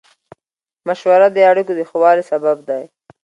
[0.87, 2.83] مشوره د اړیکو د ښه والي سبب دی.